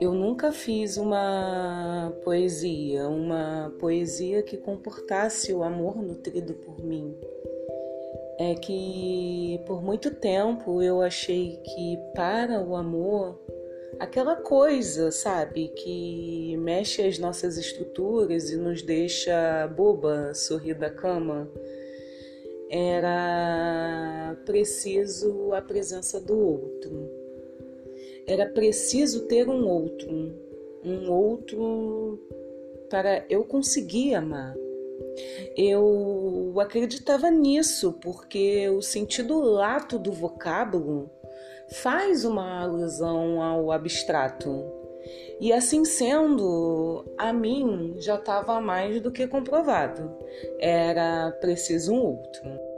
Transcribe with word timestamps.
Eu 0.00 0.12
nunca 0.12 0.50
fiz 0.50 0.96
uma 0.96 2.12
poesia, 2.24 3.08
uma 3.08 3.72
poesia 3.78 4.42
que 4.42 4.56
comportasse 4.56 5.52
o 5.52 5.62
amor 5.62 6.02
nutrido 6.02 6.54
por 6.54 6.84
mim. 6.84 7.16
É 8.38 8.54
que 8.56 9.60
por 9.66 9.80
muito 9.80 10.10
tempo 10.10 10.82
eu 10.82 11.00
achei 11.00 11.60
que 11.62 11.98
para 12.14 12.60
o 12.60 12.74
amor, 12.74 13.38
aquela 14.00 14.34
coisa, 14.34 15.12
sabe, 15.12 15.68
que 15.68 16.56
mexe 16.56 17.00
as 17.00 17.16
nossas 17.18 17.56
estruturas 17.56 18.50
e 18.50 18.56
nos 18.56 18.82
deixa 18.82 19.68
boba 19.68 20.34
sorrir 20.34 20.74
da 20.74 20.90
cama, 20.90 21.48
era 22.68 24.36
preciso 24.44 25.52
a 25.52 25.62
presença 25.62 26.20
do 26.20 26.36
outro. 26.36 27.13
Era 28.26 28.46
preciso 28.46 29.26
ter 29.26 29.48
um 29.48 29.68
outro, 29.68 30.08
um 30.84 31.10
outro 31.10 32.18
para 32.88 33.24
eu 33.28 33.44
conseguir 33.44 34.14
amar. 34.14 34.54
Eu 35.56 36.54
acreditava 36.58 37.30
nisso 37.30 37.92
porque 38.00 38.68
o 38.68 38.82
sentido 38.82 39.38
lato 39.40 39.98
do 39.98 40.12
vocábulo 40.12 41.10
faz 41.82 42.24
uma 42.24 42.62
alusão 42.62 43.42
ao 43.42 43.70
abstrato. 43.70 44.64
E 45.40 45.52
assim 45.52 45.84
sendo, 45.84 47.04
a 47.18 47.32
mim 47.32 47.96
já 47.98 48.14
estava 48.14 48.60
mais 48.60 49.00
do 49.00 49.10
que 49.10 49.26
comprovado. 49.26 50.10
Era 50.58 51.30
preciso 51.40 51.92
um 51.92 52.02
outro. 52.02 52.73